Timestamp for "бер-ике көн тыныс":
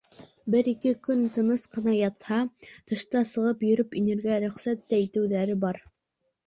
0.53-1.65